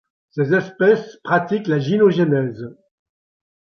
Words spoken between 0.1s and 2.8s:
Ces espèces pratiquent la gynogenèse.